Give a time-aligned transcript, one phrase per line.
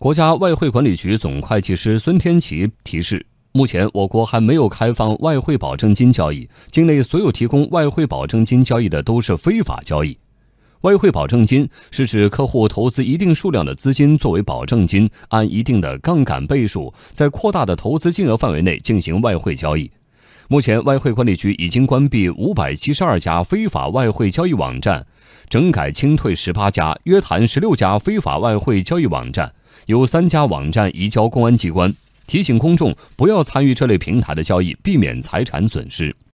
[0.00, 10.16] 国家外汇管理局总会计师孙天琪提示，目前我国还没有开放外汇保证金交易，境内所有提供外汇保证金交易的都是非法交易。
[10.80, 19.90] 外汇保证金是指客户投资一定数量的资金作为保证金，按一定的杠杆倍数，在扩大的投资金额范围内进行外汇交易。
[20.48, 25.06] 目前，外汇管理局已经关闭五百七十二家非法外汇交易网站，
[25.50, 29.52] 整改清退十八家，约谈十六家非法外汇交易网站。
[29.86, 31.92] 有三家网站移交公安机关，
[32.28, 36.14] 提醒公众不要参与这类平台的交易，避免财产损失。